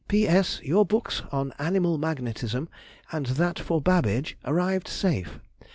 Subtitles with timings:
[0.07, 2.67] P.S.—Your books on animal magnetism,
[3.11, 5.39] and that for Babbage, arrived safe....